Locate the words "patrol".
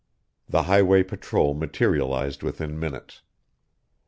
1.03-1.53